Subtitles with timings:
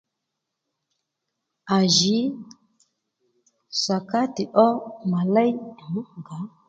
[1.77, 2.17] À jǐ
[3.81, 4.67] sakatì ó
[5.09, 6.47] mà léy àaa mú gaaaǎ